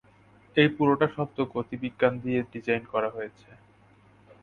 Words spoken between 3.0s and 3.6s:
হয়েছে!